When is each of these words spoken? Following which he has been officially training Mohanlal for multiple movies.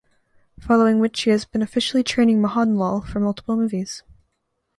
Following 0.59 0.97
which 0.97 1.21
he 1.21 1.29
has 1.29 1.45
been 1.45 1.61
officially 1.61 2.01
training 2.01 2.41
Mohanlal 2.41 3.05
for 3.07 3.19
multiple 3.19 3.55
movies. 3.55 4.01